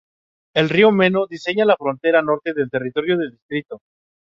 [0.55, 3.83] El Río Meno diseña la frontera norte del territorio del distrito.